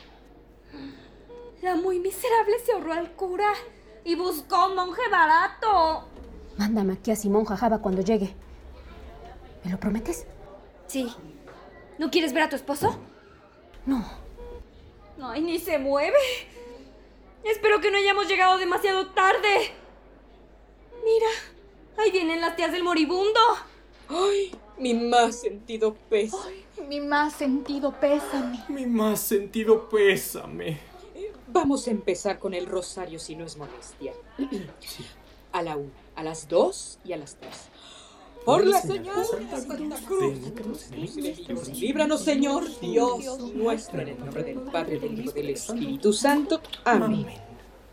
La 1.62 1.76
muy 1.76 1.98
miserable 1.98 2.58
se 2.64 2.72
ahorró 2.72 2.94
al 2.94 3.12
cura 3.12 3.52
y 4.04 4.14
buscó 4.14 4.68
un 4.68 4.76
monje 4.76 5.02
barato. 5.10 6.08
Mándame 6.56 6.94
aquí 6.94 7.10
a 7.10 7.16
Simón 7.16 7.44
Jajaba 7.44 7.78
cuando 7.78 8.02
llegue. 8.02 8.34
¿Me 9.64 9.70
lo 9.70 9.78
prometes? 9.78 10.26
Sí. 10.86 11.12
¿No 11.98 12.10
quieres 12.10 12.32
ver 12.32 12.44
a 12.44 12.48
tu 12.48 12.56
esposo? 12.56 12.98
No. 13.84 14.04
Ay, 15.22 15.42
ni 15.42 15.58
se 15.58 15.78
mueve. 15.78 16.16
Espero 17.44 17.80
que 17.80 17.90
no 17.90 17.98
hayamos 17.98 18.28
llegado 18.28 18.58
demasiado 18.58 19.08
tarde. 19.08 19.72
Mira, 21.04 21.26
ahí 21.96 22.10
vienen 22.10 22.40
las 22.40 22.56
tías 22.56 22.72
del 22.72 22.82
moribundo. 22.82 23.40
Ay, 24.08 24.52
mi 24.78 24.94
más 24.94 25.40
sentido 25.40 25.96
pésame. 26.08 26.64
Mi 26.88 27.00
más 27.00 27.32
sentido 27.34 27.92
pésame. 27.92 28.64
Mi 28.68 28.86
más 28.86 29.20
sentido 29.20 29.88
pésame. 29.88 30.78
Vamos 31.48 31.86
a 31.86 31.90
empezar 31.90 32.38
con 32.38 32.54
el 32.54 32.66
rosario 32.66 33.18
si 33.18 33.36
no 33.36 33.44
es 33.44 33.56
molestia. 33.56 34.12
A 35.52 35.62
la 35.62 35.76
una, 35.76 35.92
a 36.16 36.22
las 36.22 36.48
dos 36.48 36.98
y 37.04 37.12
a 37.12 37.16
las 37.16 37.36
tres. 37.36 37.68
Por 38.44 38.64
la 38.64 38.80
señal 38.80 39.16
de 39.16 39.60
Santa 39.60 39.96
Cruz, 40.06 40.90
líbranos 41.72 42.20
Señor 42.20 42.64
Dios 42.80 43.40
nuestro, 43.54 44.00
en 44.02 44.08
el 44.08 44.18
nombre 44.18 44.44
del 44.44 44.60
Padre, 44.60 45.00
del 45.00 45.20
Hijo 45.20 45.30
y 45.30 45.42
del 45.42 45.50
Espíritu 45.50 46.12
Santo. 46.12 46.60
Amén. 46.84 47.26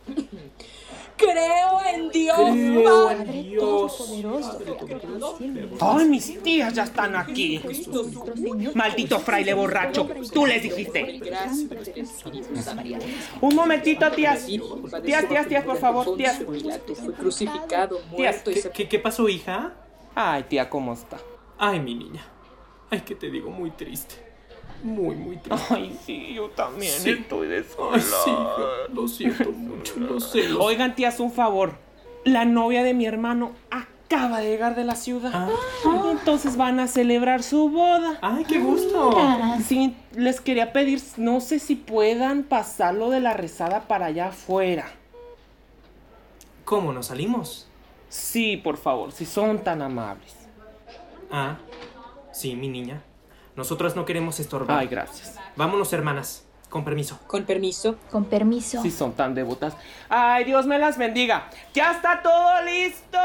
Creo 1.17 1.81
en 1.93 2.09
Dios, 2.09 2.37
Creo 2.37 3.11
en 3.11 3.17
Padre 3.17 3.43
Dios, 3.43 3.97
Todopoderoso. 3.97 4.51
Padre 4.51 4.71
Todopoderoso. 4.73 5.37
¡Ay, 5.81 6.05
mis 6.09 6.43
tías 6.43 6.73
ya 6.73 6.83
están 6.83 7.15
aquí! 7.15 7.61
¡Maldito 8.73 9.19
fraile 9.19 9.53
borracho! 9.53 10.07
¡Tú 10.33 10.45
les 10.45 10.63
dijiste! 10.63 11.21
Un 13.41 13.55
momentito, 13.55 14.11
tías. 14.11 14.45
Tías, 14.45 15.27
tías, 15.27 15.47
tías, 15.47 15.63
por 15.63 15.77
favor, 15.77 16.15
tías. 16.17 16.41
Fue 16.43 17.13
crucificado, 17.13 17.97
Tías, 18.15 18.43
muerto 18.43 18.51
y 18.51 18.53
¿Qué, 18.55 18.69
qué, 18.73 18.89
qué 18.89 18.99
pasó, 18.99 19.29
hija? 19.29 19.73
Ay, 20.15 20.43
tía, 20.43 20.69
¿cómo 20.69 20.93
está? 20.93 21.17
Ay, 21.57 21.79
mi 21.79 21.95
niña. 21.95 22.25
Ay, 22.89 23.01
que 23.01 23.15
te 23.15 23.29
digo, 23.29 23.49
muy 23.49 23.71
triste. 23.71 24.32
Muy, 24.83 25.15
muy 25.15 25.37
triste. 25.37 25.73
Ay, 25.73 25.97
sí, 26.05 26.33
yo 26.35 26.49
también 26.49 26.91
Sí. 26.91 27.11
estoy 27.11 27.47
de 27.47 27.57
Ay, 27.91 28.01
sí, 28.01 28.31
lo 28.93 29.07
siento 29.07 29.51
mucho, 29.51 29.97
lo 29.97 30.19
sé. 30.19 30.51
Oigan, 30.53 30.93
tías, 30.93 31.19
un 31.19 31.31
favor. 31.31 31.77
La 32.25 32.45
novia 32.45 32.83
de 32.83 32.93
mi 32.93 33.05
hermano 33.05 33.53
acaba 33.71 34.39
de 34.41 34.49
llegar 34.49 34.75
de 34.75 34.83
la 34.83 34.95
ciudad. 34.95 35.31
Ah. 35.33 35.49
Entonces 36.11 36.57
van 36.57 36.79
a 36.79 36.87
celebrar 36.87 37.43
su 37.43 37.69
boda. 37.69 38.17
Ay, 38.21 38.43
qué 38.45 38.59
gusto. 38.59 39.17
Sí, 39.65 39.95
les 40.15 40.41
quería 40.41 40.73
pedir, 40.73 41.01
no 41.17 41.39
sé 41.41 41.59
si 41.59 41.75
puedan 41.75 42.43
pasarlo 42.43 43.09
de 43.09 43.21
la 43.21 43.33
rezada 43.33 43.87
para 43.87 44.07
allá 44.07 44.27
afuera. 44.27 44.85
¿Cómo 46.65 46.93
nos 46.93 47.07
salimos? 47.07 47.67
Sí, 48.09 48.57
por 48.57 48.77
favor, 48.77 49.11
si 49.11 49.25
son 49.25 49.59
tan 49.63 49.81
amables. 49.81 50.35
Ah, 51.31 51.57
sí, 52.31 52.55
mi 52.55 52.67
niña. 52.67 53.01
Nosotras 53.55 53.95
no 53.95 54.05
queremos 54.05 54.39
estorbar. 54.39 54.79
Ay, 54.79 54.87
gracias. 54.87 55.35
Vámonos, 55.55 55.93
hermanas. 55.93 56.45
Con 56.69 56.83
permiso. 56.83 57.19
Con 57.27 57.43
permiso. 57.43 57.97
Con 58.11 58.25
permiso. 58.25 58.81
Si 58.81 58.89
son 58.89 59.13
tan 59.13 59.35
devotas. 59.35 59.75
Ay, 60.09 60.43
Dios 60.43 60.65
me 60.65 60.79
las 60.79 60.97
bendiga. 60.97 61.49
¡Ya 61.73 61.91
está 61.91 62.21
todo 62.23 62.63
listo! 62.63 63.19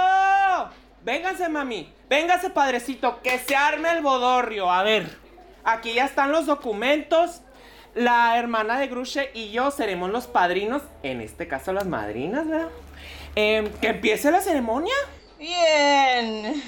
Vénganse, 1.03 1.49
mami. 1.49 1.91
Véngase, 2.11 2.51
padrecito, 2.51 3.21
que 3.23 3.39
se 3.39 3.57
arme 3.57 3.91
el 3.93 4.03
bodorrio. 4.03 4.71
A 4.71 4.83
ver, 4.83 5.17
aquí 5.65 5.95
ya 5.95 6.05
están 6.05 6.31
los 6.31 6.45
documentos. 6.45 7.41
La 7.95 8.39
hermana 8.39 8.79
de 8.79 8.89
Gruche 8.89 9.31
y 9.33 9.51
yo 9.51 9.71
seremos 9.71 10.11
los 10.11 10.27
padrinos, 10.27 10.83
en 11.03 11.23
este 11.23 11.49
caso 11.49 11.73
las 11.73 11.87
madrinas, 11.87 12.47
¿verdad? 12.47 12.69
Em, 13.35 13.69
que 13.81 13.89
empiece 13.89 14.31
la 14.31 14.43
ceremonia. 14.43 14.95
Bien. 15.39 16.63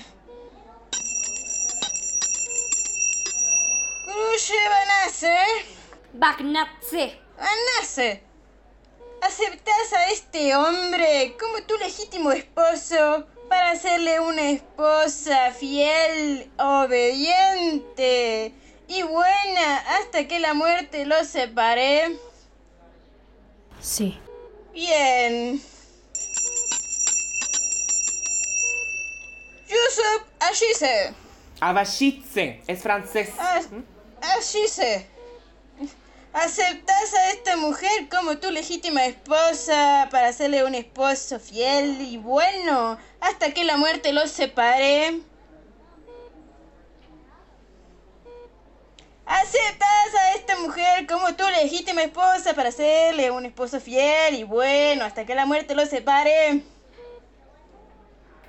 Banase. 4.31 5.37
Bagnatse. 6.13 7.19
Banase. 7.37 8.23
¿Aceptás 9.23 9.93
a 9.93 10.11
este 10.11 10.55
hombre 10.55 11.37
como 11.39 11.63
tu 11.65 11.77
legítimo 11.79 12.31
esposo 12.31 13.27
para 13.49 13.73
hacerle 13.73 14.21
una 14.21 14.51
esposa 14.51 15.51
fiel, 15.51 16.49
obediente 16.59 18.55
y 18.87 19.03
buena 19.03 19.79
hasta 19.99 20.29
que 20.29 20.39
la 20.39 20.55
muerte 20.55 21.07
los 21.07 21.27
separe? 21.27 22.17
Sí. 23.81 24.17
Bien. 24.73 25.61
Yusuf 29.69 30.23
Ashise. 30.39 31.15
Abashitse, 31.61 32.63
es 32.67 32.81
francés. 32.83 33.31
Ashise. 34.23 35.07
¿Aceptás 36.33 37.15
a 37.15 37.31
esta 37.31 37.57
mujer 37.57 38.09
como 38.09 38.39
tu 38.39 38.51
legítima 38.51 39.05
esposa 39.05 40.09
para 40.13 40.29
hacerle 40.29 40.65
un 40.65 40.77
esposo 40.77 41.41
fiel 41.41 42.01
y 42.01 42.19
bueno 42.19 42.99
hasta 43.21 43.53
que 43.53 43.65
la 43.65 43.77
muerte 43.77 44.13
los 44.13 44.31
separe? 44.31 45.21
¿Aceptas 49.27 50.15
a 50.19 50.35
esta 50.35 50.57
mujer 50.59 51.07
como 51.09 51.35
tu 51.35 51.45
legítima 51.49 52.03
esposa 52.03 52.55
para 52.55 52.69
hacerle 52.69 53.31
un 53.31 53.47
esposo 53.47 53.81
fiel 53.81 54.35
y 54.37 54.45
bueno 54.45 55.05
hasta 55.05 55.27
que 55.27 55.35
la 55.35 55.47
muerte 55.47 55.75
los 55.75 55.89
separe? 55.89 56.63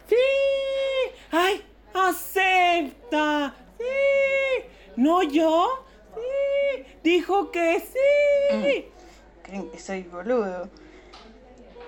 ¡Sí! 0.08 0.16
¡Ay! 1.32 1.66
¡Acepta! 1.94 3.56
¡Sí! 3.78 3.86
¿No 5.02 5.24
yo? 5.24 5.84
¡Sí! 6.14 6.86
¡Dijo 7.02 7.50
que 7.50 7.80
sí! 7.80 8.86
Creen 9.42 9.72
que 9.72 9.80
soy 9.80 10.04
boludo. 10.04 10.70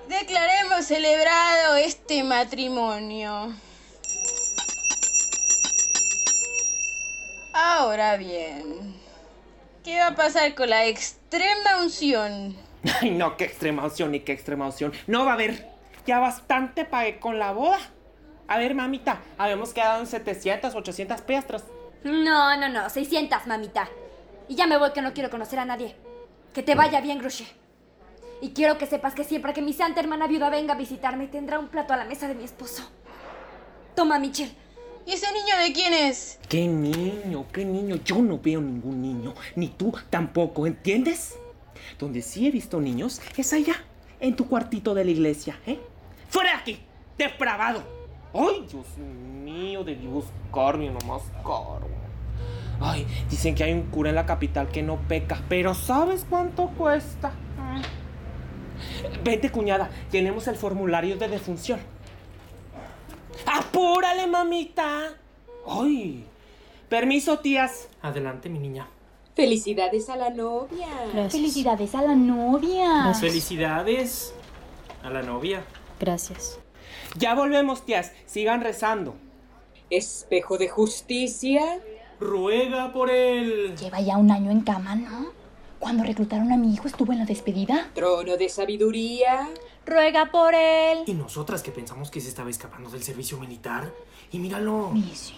Declaremos 0.10 0.84
celebrado 0.86 1.76
este 1.76 2.24
matrimonio. 2.24 3.54
Ahora 7.54 8.18
bien, 8.18 8.96
¿qué 9.84 10.00
va 10.00 10.08
a 10.08 10.16
pasar 10.16 10.56
con 10.56 10.72
la 10.72 10.88
extrema 10.88 11.84
unción? 11.84 12.58
Ay, 13.00 13.12
no, 13.12 13.38
qué 13.38 13.44
extrema 13.44 13.84
unción 13.84 14.10
ni 14.10 14.22
qué 14.22 14.32
extrema 14.32 14.66
unción. 14.66 14.92
No 15.06 15.24
va 15.24 15.34
a 15.34 15.36
haber. 15.36 15.70
Ya 16.08 16.18
bastante 16.18 16.84
pagué 16.84 17.20
con 17.20 17.38
la 17.38 17.52
boda. 17.52 17.78
A 18.48 18.58
ver, 18.58 18.74
mamita, 18.74 19.22
habíamos 19.38 19.72
quedado 19.72 20.00
en 20.00 20.08
700, 20.08 20.74
800 20.74 21.22
piastras. 21.22 21.64
No, 22.04 22.58
no, 22.58 22.70
no, 22.70 22.90
600, 22.90 23.48
mamita. 23.48 23.90
Y 24.48 24.56
ya 24.56 24.68
me 24.68 24.78
voy 24.78 24.92
que 24.92 25.02
no 25.02 25.14
quiero 25.14 25.30
conocer 25.30 25.60
a 25.60 25.66
nadie. 25.66 25.96
Que 26.54 26.64
te 26.64 26.76
vaya 26.76 27.02
bien, 27.02 27.20
Gruche. 27.20 27.46
Y 28.42 28.50
quiero 28.50 28.78
que 28.78 28.86
sepas 28.86 29.16
que 29.16 29.24
siempre 29.24 29.54
que 29.54 29.62
mi 29.62 29.74
santa 29.74 30.02
hermana 30.02 30.28
viuda 30.28 30.50
venga 30.50 30.74
a 30.74 30.78
visitarme, 30.78 31.28
tendrá 31.28 31.60
un 31.60 31.70
plato 31.70 31.94
a 31.94 31.98
la 31.98 32.06
mesa 32.06 32.28
de 32.28 32.36
mi 32.36 32.44
esposo. 32.44 32.84
Toma, 33.96 34.20
Michelle. 34.20 34.54
¿Y 35.06 35.14
ese 35.14 35.28
niño 35.34 35.58
de 35.58 35.74
quién 35.74 35.94
es? 35.94 36.40
¿Qué 36.48 36.68
niño? 36.68 37.46
¿Qué 37.52 37.66
niño? 37.66 37.98
Yo 38.04 38.22
no 38.22 38.40
veo 38.40 38.62
ningún 38.62 39.02
niño. 39.02 39.34
Ni 39.56 39.70
tú 39.70 39.94
tampoco, 40.10 40.66
¿entiendes? 40.68 41.38
Donde 42.00 42.22
sí 42.22 42.48
he 42.48 42.52
visto 42.52 42.80
niños 42.80 43.22
es 43.36 43.54
allá, 43.54 43.76
en 44.20 44.36
tu 44.36 44.48
cuartito 44.48 44.94
de 44.94 45.06
la 45.06 45.12
iglesia, 45.12 45.60
¿eh? 45.66 45.80
¡Fuera 46.30 46.52
de 46.52 46.56
aquí! 46.58 46.80
¡Depravado! 47.18 47.84
¡Ay, 48.34 48.66
Dios 48.70 48.88
mío! 48.98 49.84
Debí 49.84 50.08
buscarme 50.08 50.90
nomás 50.90 51.24
caro. 51.44 51.93
Ay, 52.86 53.08
dicen 53.30 53.56
que 53.56 53.64
hay 53.64 53.72
un 53.72 53.84
cura 53.84 54.10
en 54.10 54.16
la 54.16 54.26
capital 54.26 54.68
que 54.68 54.84
no 54.84 54.98
peca, 55.08 55.42
pero 55.48 55.74
¿sabes 55.74 56.26
cuánto 56.30 56.68
cuesta? 56.68 57.32
Vente, 59.24 59.50
cuñada, 59.50 59.90
tenemos 60.12 60.50
el 60.50 60.58
formulario 60.58 61.16
de 61.16 61.30
defunción. 61.30 61.80
¡Apúrale, 63.46 64.28
mamita! 64.28 65.14
¡Ay! 65.66 66.26
Permiso, 66.90 67.40
tías. 67.40 67.88
Adelante, 68.02 68.50
mi 68.50 68.60
niña. 68.60 68.86
Felicidades 69.34 70.10
a 70.10 70.18
la 70.18 70.30
novia. 70.30 70.88
Felicidades 71.30 71.96
a 71.96 72.02
la 72.02 72.16
novia. 72.16 73.14
Felicidades 73.14 74.34
a 75.04 75.10
la 75.10 75.22
novia. 75.22 75.64
Gracias. 76.02 76.60
Ya 77.18 77.34
volvemos, 77.34 77.86
tías. 77.86 78.12
Sigan 78.26 78.60
rezando. 78.60 79.16
Espejo 79.90 80.58
de 80.58 80.68
justicia. 80.68 81.80
Ruega 82.20 82.92
por 82.94 83.10
él. 83.10 83.76
Lleva 83.78 84.02
ya 84.02 84.18
un 84.18 84.32
año 84.32 84.52
en 84.52 84.62
cama, 84.62 84.96
¿no? 84.96 85.28
Cuando 85.80 86.04
reclutaron 86.04 86.52
a 86.52 86.58
mi 86.58 86.74
hijo 86.74 86.88
estuvo 86.88 87.12
en 87.12 87.20
la 87.20 87.26
despedida. 87.26 87.90
Trono 87.94 88.38
de 88.38 88.48
sabiduría. 88.48 89.50
Ruega 89.86 90.32
por 90.32 90.56
él. 90.56 91.00
Y 91.06 91.14
nosotras 91.14 91.62
que 91.62 91.72
pensamos 91.72 92.10
que 92.10 92.22
se 92.22 92.30
estaba 92.30 92.50
escapando 92.50 92.90
del 92.90 93.04
servicio 93.04 93.38
militar. 93.38 93.94
Y 94.32 94.40
míralo. 94.40 94.94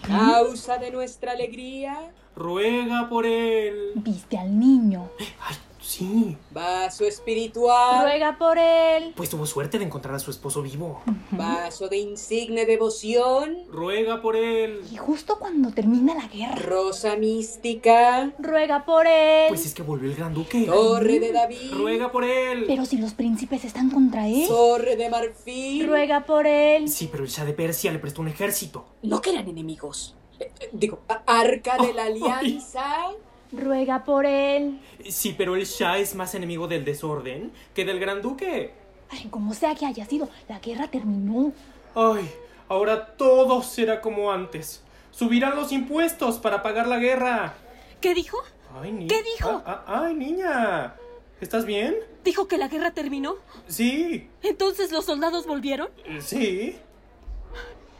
Causa 0.06 0.78
de 0.78 0.92
nuestra 0.92 1.32
alegría. 1.32 2.12
Ruega 2.36 3.08
por 3.08 3.26
él. 3.26 3.92
Viste 3.96 4.38
al 4.38 4.56
niño. 4.56 5.10
Ay, 5.40 5.56
sí. 5.86 6.36
Vaso 6.50 7.04
espiritual. 7.04 8.02
Ruega 8.04 8.36
por 8.38 8.58
él. 8.58 9.12
Pues 9.16 9.30
tuvo 9.30 9.46
suerte 9.46 9.78
de 9.78 9.84
encontrar 9.84 10.14
a 10.14 10.18
su 10.18 10.30
esposo 10.30 10.62
vivo. 10.62 11.02
Vaso 11.30 11.88
de 11.88 11.98
insigne 11.98 12.66
devoción. 12.66 13.58
Ruega 13.70 14.20
por 14.22 14.36
él. 14.36 14.82
Y 14.90 14.96
justo 14.96 15.38
cuando 15.38 15.70
termina 15.70 16.14
la 16.14 16.26
guerra. 16.26 16.56
Rosa 16.56 17.16
mística. 17.16 18.32
Ruega 18.38 18.84
por 18.84 19.06
él. 19.06 19.46
Pues 19.48 19.66
es 19.66 19.74
que 19.74 19.82
volvió 19.82 20.10
el 20.10 20.16
gran 20.16 20.34
duque. 20.34 20.64
Torre 20.66 21.20
de 21.20 21.32
David. 21.32 21.72
Ruega 21.72 22.10
por 22.10 22.24
él. 22.24 22.64
Pero 22.66 22.84
si 22.84 22.98
los 22.98 23.14
príncipes 23.14 23.64
están 23.64 23.90
contra 23.90 24.28
él. 24.28 24.46
Torre 24.48 24.96
de 24.96 25.08
marfil. 25.08 25.86
Ruega 25.86 26.24
por 26.24 26.46
él. 26.46 26.88
Sí, 26.88 27.08
pero 27.10 27.24
el 27.24 27.30
Shah 27.30 27.44
de 27.44 27.52
Persia 27.52 27.92
le 27.92 27.98
prestó 27.98 28.22
un 28.22 28.28
ejército. 28.28 28.86
No 29.02 29.20
que 29.20 29.30
eran 29.30 29.48
enemigos. 29.48 30.16
Eh, 30.38 30.50
eh, 30.60 30.68
digo, 30.72 31.00
arca 31.26 31.78
de 31.78 31.94
la 31.94 32.04
alianza. 32.06 33.08
Ruega 33.52 34.04
por 34.04 34.26
él. 34.26 34.80
Sí, 35.08 35.34
pero 35.36 35.54
el 35.56 35.64
Shah 35.64 35.98
es 35.98 36.14
más 36.14 36.34
enemigo 36.34 36.66
del 36.68 36.84
desorden 36.84 37.52
que 37.74 37.84
del 37.84 37.98
gran 38.00 38.22
duque. 38.22 38.74
Ay, 39.10 39.28
como 39.30 39.54
sea 39.54 39.74
que 39.74 39.86
haya 39.86 40.04
sido, 40.04 40.28
la 40.48 40.58
guerra 40.58 40.88
terminó. 40.88 41.52
Ay, 41.94 42.28
ahora 42.68 43.16
todo 43.16 43.62
será 43.62 44.00
como 44.00 44.32
antes. 44.32 44.82
Subirán 45.12 45.54
los 45.56 45.70
impuestos 45.72 46.38
para 46.38 46.62
pagar 46.62 46.86
la 46.88 46.98
guerra. 46.98 47.54
¿Qué 48.00 48.14
dijo? 48.14 48.38
Ay, 48.80 48.92
ni- 48.92 49.06
¿Qué 49.06 49.22
dijo? 49.22 49.62
Ah, 49.64 49.84
ah, 49.86 50.02
ay, 50.06 50.14
niña. 50.14 50.94
¿Estás 51.40 51.64
bien? 51.64 51.96
¿Dijo 52.24 52.48
que 52.48 52.58
la 52.58 52.66
guerra 52.68 52.90
terminó? 52.92 53.36
Sí. 53.68 54.28
¿Entonces 54.42 54.90
los 54.90 55.04
soldados 55.04 55.46
volvieron? 55.46 55.88
Eh, 56.04 56.20
Sí. 56.20 56.76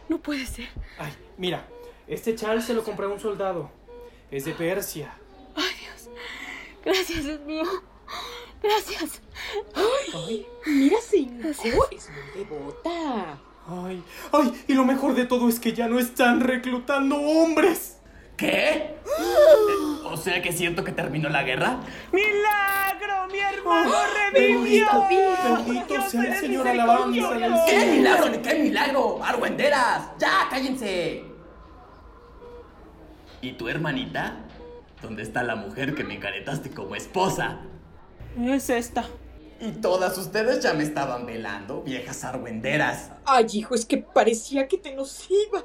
No 0.08 0.18
puede 0.18 0.46
ser. 0.46 0.68
Ay, 0.98 1.12
mira, 1.36 1.66
este 2.06 2.34
chal 2.34 2.62
se 2.62 2.74
lo 2.74 2.84
compró 2.84 3.08
a 3.08 3.12
un 3.12 3.20
soldado. 3.20 3.70
Es 4.30 4.44
de 4.44 4.52
Persia. 4.52 5.14
Gracias, 6.86 7.24
Dios 7.24 7.40
mío. 7.40 7.64
Gracias. 8.62 9.20
Ay, 9.74 10.46
Mira, 10.64 10.96
cinco. 11.06 11.48
Es 11.48 11.58
muy 12.10 12.44
devota. 12.44 13.38
ay, 13.68 14.02
ay, 14.32 14.64
y 14.68 14.72
lo 14.74 14.84
mejor 14.84 15.14
de 15.14 15.26
todo 15.26 15.48
es 15.48 15.60
que 15.60 15.72
ya 15.74 15.88
no 15.88 15.98
están 15.98 16.40
reclutando 16.40 17.16
hombres. 17.16 17.98
¿Qué? 18.36 18.94
O 20.08 20.16
sea 20.16 20.40
que 20.40 20.52
siento 20.52 20.82
que 20.84 20.92
terminó 20.92 21.28
la 21.28 21.42
guerra. 21.42 21.80
¡Milagro! 22.12 23.26
¡Mi 23.30 23.38
hermano 23.40 23.90
Oh, 23.90 24.04
revivió! 24.32 24.86
bendito, 25.08 25.64
bendito 25.66 26.08
sea 26.08 26.22
el 26.22 26.40
Señor, 26.40 26.68
alabanza 26.68 27.30
del 27.34 27.54
¡Qué 27.68 27.86
milagro, 27.96 28.28
ni 28.30 28.38
qué 28.38 28.54
milagro! 28.54 29.18
¡Argüenderas! 29.22 30.10
¡Ya, 30.18 30.46
cállense! 30.48 31.24
¿Y 33.42 33.52
tu 33.52 33.68
hermanita? 33.68 34.36
¿Dónde 35.06 35.22
está 35.22 35.44
la 35.44 35.54
mujer 35.54 35.94
que 35.94 36.02
me 36.02 36.14
encaretaste 36.14 36.70
como 36.70 36.96
esposa? 36.96 37.60
Es 38.36 38.68
esta. 38.70 39.04
Y 39.60 39.70
todas 39.70 40.18
ustedes 40.18 40.64
ya 40.64 40.74
me 40.74 40.82
estaban 40.82 41.26
velando, 41.26 41.82
viejas 41.82 42.24
argüenderas. 42.24 43.12
Ay, 43.24 43.46
hijo, 43.52 43.76
es 43.76 43.86
que 43.86 43.98
parecía 43.98 44.66
que 44.66 44.78
te 44.78 44.96
nos 44.96 45.28
ibas. 45.30 45.62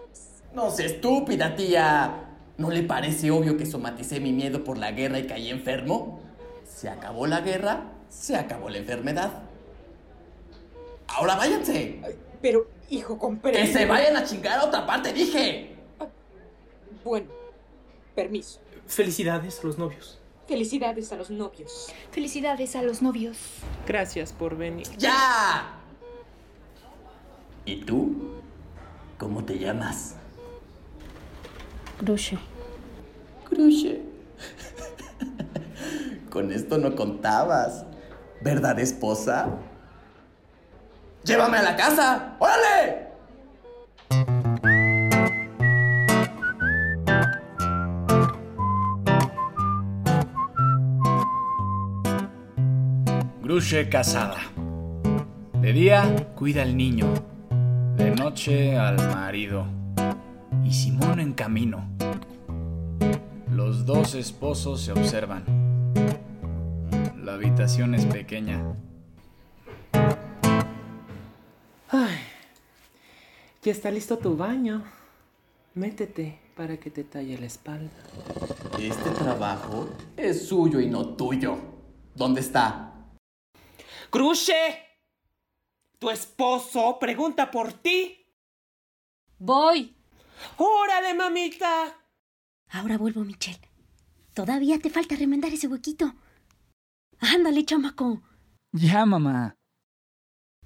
No 0.54 0.70
sé, 0.70 0.86
estúpida, 0.86 1.56
tía. 1.56 2.28
¿No 2.60 2.70
le 2.70 2.84
parece 2.84 3.32
obvio 3.32 3.58
que 3.58 3.66
somaticé 3.66 4.20
mi 4.20 4.32
miedo 4.32 4.64
por 4.64 4.78
la 4.78 4.92
guerra 4.92 5.18
y 5.18 5.26
caí 5.26 5.50
enfermo? 5.50 6.22
Se 6.64 6.88
acabó 6.88 7.26
la 7.26 7.42
guerra, 7.42 7.86
se 8.10 8.36
acabó 8.36 8.70
la 8.70 8.78
enfermedad. 8.78 9.42
Ahora 11.08 11.36
váyanse. 11.36 12.00
Pero, 12.44 12.68
hijo, 12.92 13.18
comprende. 13.18 13.60
Que 13.60 13.74
se 13.74 13.88
vayan 13.88 14.16
a 14.18 14.24
chingar 14.24 14.60
a 14.60 14.66
otra 14.66 14.86
parte, 14.86 15.12
dije. 15.12 15.78
Bueno, 17.04 17.26
permiso. 18.14 18.60
Felicidades 18.92 19.62
a 19.64 19.68
los 19.68 19.78
novios. 19.78 20.20
Felicidades 20.50 21.14
a 21.14 21.16
los 21.16 21.32
novios. 21.32 21.94
Felicidades 22.12 22.76
a 22.76 22.82
los 22.84 23.02
novios. 23.02 23.38
Gracias 23.88 24.34
por 24.34 24.58
venir. 24.58 24.86
¡Ya! 24.98 25.78
¿Y 27.64 27.86
tú? 27.86 28.34
¿Cómo 29.18 29.46
te 29.46 29.58
llamas? 29.58 30.16
Grushe. 32.02 32.38
Grushe. 33.50 34.02
Con 36.30 36.52
esto 36.52 36.78
no 36.78 36.94
contabas. 36.94 37.86
¿Verdad, 38.42 38.78
esposa? 38.78 39.58
¡Llévame 41.24 41.60
a 41.60 41.64
la 41.64 41.78
casa! 41.78 42.36
¡Órale! 42.40 43.01
Grushe 53.62 53.90
casada. 53.90 54.40
De 55.62 55.72
día 55.72 56.32
cuida 56.36 56.64
al 56.64 56.76
niño, 56.76 57.14
de 57.96 58.10
noche 58.10 58.76
al 58.76 58.96
marido. 58.96 59.68
Y 60.66 60.74
Simón 60.74 61.20
en 61.20 61.34
camino. 61.34 61.88
Los 63.52 63.86
dos 63.86 64.16
esposos 64.16 64.82
se 64.82 64.94
observan. 64.94 65.44
La 67.24 67.36
habitación 67.36 67.94
es 67.94 68.08
pequeña. 68.08 68.64
Ay, 71.92 72.18
ya 73.62 73.72
está 73.72 73.92
listo 73.92 74.18
tu 74.18 74.36
baño. 74.36 74.82
Métete 75.76 76.40
para 76.58 76.78
que 76.78 76.90
te 76.90 77.04
talle 77.04 77.38
la 77.38 77.46
espalda. 77.46 77.94
Este 78.80 79.12
trabajo 79.12 79.88
es 80.18 80.48
suyo 80.48 80.80
y 80.80 80.88
no 80.88 81.10
tuyo. 81.10 81.58
¿Dónde 82.16 82.42
está? 82.42 82.91
¡Grushe! 84.12 84.90
Tu 85.98 86.10
esposo 86.10 87.00
pregunta 87.00 87.50
por 87.50 87.72
ti. 87.72 88.26
Voy. 89.40 89.96
¡Órale, 90.58 91.14
mamita! 91.14 91.98
Ahora 92.72 92.98
vuelvo, 92.98 93.24
Michelle. 93.24 93.62
Todavía 94.34 94.80
te 94.80 94.90
falta 94.90 95.16
remendar 95.16 95.54
ese 95.54 95.68
huequito. 95.68 96.14
Ándale, 97.20 97.64
chamaco. 97.64 98.22
Ya, 98.74 99.06
mamá. 99.06 99.56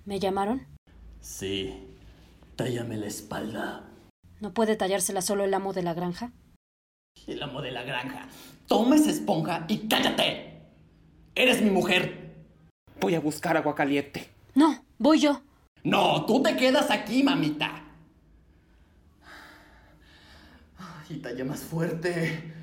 ¿Me 0.05 0.19
llamaron? 0.19 0.65
Sí. 1.19 1.88
Tállame 2.55 2.97
la 2.97 3.08
espalda. 3.08 3.89
¿No 4.39 4.53
puede 4.53 4.75
tallársela 4.75 5.21
solo 5.21 5.43
el 5.43 5.53
amo 5.53 5.73
de 5.73 5.84
la 5.84 5.93
granja? 5.93 6.31
El 7.27 7.43
amo 7.43 7.62
de 7.62 7.71
la 7.71 7.84
granja. 7.84 8.27
Toma 8.67 8.95
esa 8.95 9.12
esponja 9.12 9.65
y 9.67 9.88
cállate. 9.88 10.62
Eres 11.36 11.62
mi 11.62 11.69
mujer. 11.69 12.25
Voy 12.99 13.15
a 13.15 13.19
buscar 13.19 13.58
agua 13.58 13.75
caliente. 13.75 14.29
No, 14.53 14.84
voy 14.97 15.19
yo. 15.19 15.41
No, 15.84 16.25
tú 16.25 16.41
te 16.41 16.55
quedas 16.55 16.89
aquí, 16.89 17.23
mamita. 17.23 17.84
Y 21.10 21.17
talla 21.17 21.45
más 21.45 21.60
fuerte. 21.60 22.53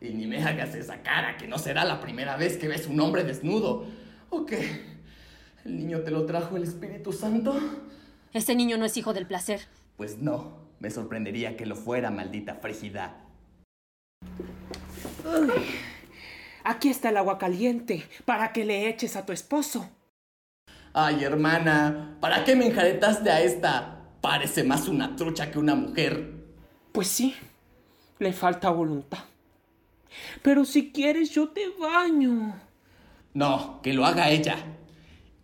Y 0.00 0.10
ni 0.10 0.26
me 0.26 0.42
hagas 0.42 0.74
esa 0.74 1.02
cara, 1.02 1.36
que 1.36 1.46
no 1.46 1.58
será 1.58 1.84
la 1.84 2.00
primera 2.00 2.36
vez 2.36 2.56
que 2.56 2.68
ves 2.68 2.86
un 2.86 2.98
hombre 3.00 3.24
desnudo. 3.24 3.86
¿O 4.30 4.44
qué? 4.44 4.84
¿El 5.64 5.76
niño 5.76 6.00
te 6.00 6.10
lo 6.10 6.26
trajo 6.26 6.56
el 6.56 6.64
Espíritu 6.64 7.12
Santo? 7.12 7.58
Ese 8.32 8.54
niño 8.54 8.76
no 8.78 8.84
es 8.84 8.96
hijo 8.96 9.12
del 9.12 9.26
placer. 9.26 9.60
Pues 9.96 10.18
no, 10.18 10.58
me 10.80 10.90
sorprendería 10.90 11.56
que 11.56 11.66
lo 11.66 11.76
fuera, 11.76 12.10
maldita 12.10 12.54
frígida. 12.54 13.16
Uy, 15.24 15.52
aquí 16.68 16.90
está 16.90 17.08
el 17.08 17.16
agua 17.16 17.38
caliente 17.38 18.06
para 18.24 18.52
que 18.52 18.64
le 18.64 18.88
eches 18.88 19.16
a 19.16 19.24
tu 19.24 19.32
esposo. 19.32 19.88
Ay, 20.92 21.24
hermana, 21.24 22.16
¿para 22.20 22.44
qué 22.44 22.56
me 22.56 22.66
enjaretaste 22.66 23.30
a 23.30 23.40
esta? 23.40 24.04
Parece 24.20 24.64
más 24.64 24.88
una 24.88 25.16
trucha 25.16 25.50
que 25.50 25.58
una 25.58 25.74
mujer. 25.74 26.34
Pues 26.92 27.08
sí, 27.08 27.34
le 28.18 28.32
falta 28.32 28.70
voluntad. 28.70 29.20
Pero 30.42 30.64
si 30.64 30.92
quieres, 30.92 31.30
yo 31.30 31.48
te 31.48 31.68
baño. 31.78 32.54
No, 33.34 33.80
que 33.82 33.92
lo 33.92 34.04
haga 34.04 34.30
ella. 34.30 34.56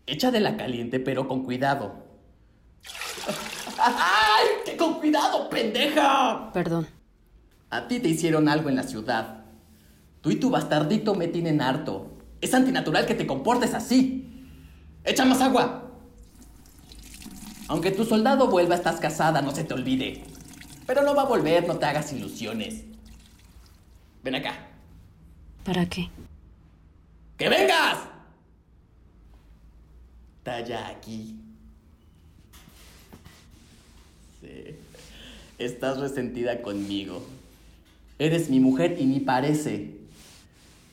Echa 0.06 0.30
de 0.30 0.40
la 0.40 0.56
caliente, 0.56 1.00
pero 1.00 1.28
con 1.28 1.44
cuidado. 1.44 2.04
¡Ay! 3.78 4.46
¡Que 4.64 4.76
con 4.76 4.94
cuidado, 4.94 5.48
pendeja! 5.48 6.50
Perdón. 6.52 6.86
A 7.70 7.88
ti 7.88 8.00
te 8.00 8.08
hicieron 8.08 8.48
algo 8.48 8.68
en 8.68 8.76
la 8.76 8.82
ciudad. 8.82 9.43
Tú 10.24 10.30
y 10.30 10.36
tu 10.36 10.48
bastardito 10.48 11.14
me 11.14 11.28
tienen 11.28 11.60
harto. 11.60 12.16
Es 12.40 12.54
antinatural 12.54 13.04
que 13.04 13.14
te 13.14 13.26
comportes 13.26 13.74
así. 13.74 14.48
Echa 15.04 15.26
más 15.26 15.42
agua. 15.42 15.92
Aunque 17.68 17.90
tu 17.90 18.06
soldado 18.06 18.48
vuelva, 18.48 18.74
estás 18.74 19.00
casada, 19.00 19.42
no 19.42 19.54
se 19.54 19.64
te 19.64 19.74
olvide. 19.74 20.24
Pero 20.86 21.02
no 21.02 21.14
va 21.14 21.22
a 21.22 21.26
volver, 21.26 21.68
no 21.68 21.76
te 21.76 21.84
hagas 21.84 22.10
ilusiones. 22.14 22.84
Ven 24.22 24.36
acá. 24.36 24.66
¿Para 25.62 25.84
qué? 25.84 26.08
¡Que 27.36 27.50
vengas! 27.50 27.98
Talla 30.42 30.88
aquí. 30.88 31.38
Sí. 34.40 34.74
Estás 35.58 35.98
resentida 35.98 36.62
conmigo. 36.62 37.22
Eres 38.18 38.48
mi 38.48 38.58
mujer 38.58 38.96
y 38.98 39.04
ni 39.04 39.20
parece. 39.20 39.93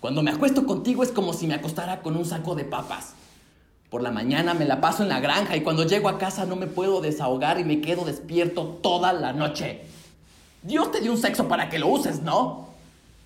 Cuando 0.02 0.24
me 0.24 0.32
acuesto 0.32 0.66
contigo 0.66 1.04
es 1.04 1.12
como 1.12 1.32
si 1.32 1.46
me 1.46 1.54
acostara 1.54 2.02
con 2.02 2.18
un 2.18 2.26
saco 2.26 2.56
de 2.56 2.66
papas. 2.66 3.14
Por 3.92 4.02
la 4.02 4.10
mañana 4.10 4.56
me 4.56 4.66
la 4.66 4.82
paso 4.82 5.04
en 5.04 5.10
la 5.10 5.20
granja 5.20 5.56
y 5.56 5.62
cuando 5.62 5.86
llego 5.86 6.10
a 6.10 6.18
casa 6.18 6.46
no 6.48 6.56
me 6.56 6.66
puedo 6.66 7.02
desahogar 7.02 7.60
y 7.60 7.64
me 7.64 7.82
quedo 7.82 8.04
despierto 8.04 8.80
toda 8.82 9.14
la 9.14 9.32
noche. 9.32 9.82
Dios 10.64 10.92
te 10.92 11.02
dio 11.02 11.12
un 11.12 11.20
sexo 11.20 11.48
para 11.48 11.70
que 11.70 11.78
lo 11.78 11.88
uses, 11.88 12.24
¿no? 12.24 12.70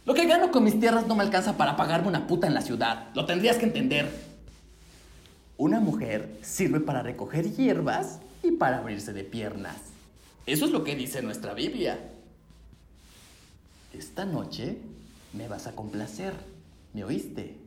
Lo 0.06 0.14
que 0.14 0.26
gano 0.26 0.52
con 0.52 0.66
mis 0.66 0.78
tierras 0.78 1.08
no 1.08 1.16
me 1.16 1.24
alcanza 1.24 1.56
para 1.56 1.78
pagarme 1.78 2.10
una 2.10 2.28
puta 2.28 2.46
en 2.46 2.54
la 2.54 2.62
ciudad. 2.62 3.08
Lo 3.14 3.26
tendrías 3.26 3.56
que 3.56 3.66
entender. 3.66 4.12
Una 5.58 5.80
mujer 5.80 6.38
sirve 6.42 6.82
para 6.82 7.02
recoger 7.02 7.56
hierbas 7.56 8.20
y 8.44 8.52
para 8.52 8.80
abrirse 8.80 9.14
de 9.14 9.24
piernas. 9.24 9.78
Eso 10.46 10.66
es 10.66 10.72
lo 10.72 10.84
que 10.84 10.98
dice 10.98 11.22
nuestra 11.22 11.54
Biblia. 11.54 12.00
Esta 13.94 14.26
noche 14.26 14.78
me 15.32 15.48
vas 15.48 15.68
a 15.68 15.72
complacer. 15.72 16.55
¿Me 16.96 17.04
oíste? 17.04 17.58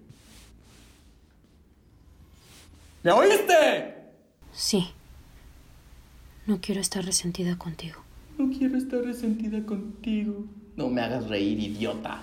¿Me 3.02 3.12
oíste? 3.12 3.94
Sí. 4.54 4.88
No 6.46 6.62
quiero 6.62 6.80
estar 6.80 7.04
resentida 7.04 7.58
contigo. 7.58 8.00
No 8.38 8.48
quiero 8.56 8.78
estar 8.78 9.02
resentida 9.02 9.62
contigo. 9.66 10.46
No 10.76 10.88
me 10.88 11.02
hagas 11.02 11.28
reír, 11.28 11.60
idiota. 11.60 12.22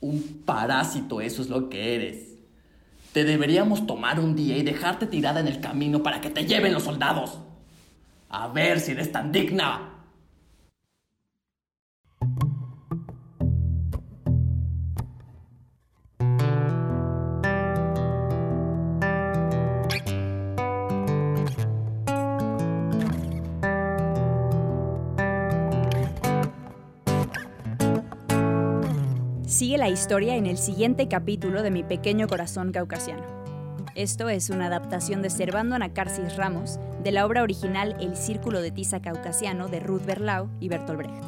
Un 0.00 0.42
parásito, 0.44 1.20
eso 1.20 1.40
es 1.40 1.48
lo 1.48 1.68
que 1.68 1.94
eres. 1.94 2.34
Te 3.12 3.22
deberíamos 3.22 3.86
tomar 3.86 4.18
un 4.18 4.34
día 4.34 4.56
y 4.56 4.64
dejarte 4.64 5.06
tirada 5.06 5.38
en 5.38 5.46
el 5.46 5.60
camino 5.60 6.02
para 6.02 6.20
que 6.20 6.30
te 6.30 6.46
lleven 6.46 6.72
los 6.72 6.82
soldados. 6.82 7.38
A 8.28 8.48
ver 8.48 8.80
si 8.80 8.90
eres 8.90 9.12
tan 9.12 9.30
digna. 9.30 9.89
Sigue 29.60 29.76
la 29.76 29.90
historia 29.90 30.36
en 30.36 30.46
el 30.46 30.56
siguiente 30.56 31.06
capítulo 31.06 31.62
de 31.62 31.70
Mi 31.70 31.82
Pequeño 31.82 32.28
Corazón 32.28 32.72
Caucasiano. 32.72 33.26
Esto 33.94 34.30
es 34.30 34.48
una 34.48 34.68
adaptación 34.68 35.20
de 35.20 35.28
Servando 35.28 35.74
Anacarsis 35.76 36.34
Ramos 36.38 36.80
de 37.02 37.12
la 37.12 37.26
obra 37.26 37.42
original 37.42 37.94
El 38.00 38.16
Círculo 38.16 38.62
de 38.62 38.70
Tiza 38.70 39.02
Caucasiano 39.02 39.68
de 39.68 39.80
Ruth 39.80 40.06
Berlau 40.06 40.48
y 40.60 40.70
Bertolt 40.70 41.00
Brecht. 41.00 41.24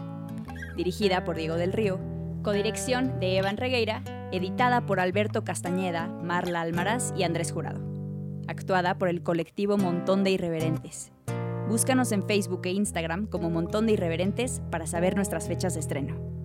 Dirigida 0.79 1.25
por 1.25 1.37
Diego 1.37 1.57
del 1.57 1.75
Río, 1.75 2.01
codirección 2.43 3.21
de 3.21 3.37
Evan 3.37 3.59
Regueira, 3.59 4.03
editada 4.33 4.87
por 4.87 4.99
Alberto 4.99 5.45
Castañeda, 5.45 6.07
Marla 6.07 6.63
Almaraz 6.63 7.13
y 7.15 7.25
Andrés 7.25 7.53
Jurado. 7.53 7.83
Actuada 8.49 8.97
por 8.97 9.11
el 9.11 9.23
colectivo 9.23 9.77
Montón 9.77 10.25
de 10.25 10.31
Irreverentes. 10.31 11.13
Búscanos 11.69 12.13
en 12.13 12.27
Facebook 12.27 12.63
e 12.65 12.71
Instagram 12.71 13.27
como 13.27 13.51
Montón 13.51 13.85
de 13.85 13.93
Irreverentes 13.93 14.63
para 14.71 14.87
saber 14.87 15.17
nuestras 15.17 15.49
fechas 15.49 15.75
de 15.75 15.81
estreno. 15.81 16.42